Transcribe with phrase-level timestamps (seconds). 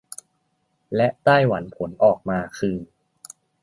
[0.95, 2.77] และไต้หวันผลออกมาคือ